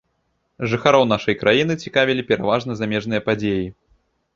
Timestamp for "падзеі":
3.31-3.67